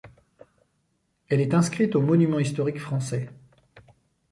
Elle 1.29 1.41
est 1.41 1.53
inscrite 1.53 1.95
aux 1.95 2.01
monuments 2.01 2.39
historiques 2.39 2.79
français. 2.79 3.29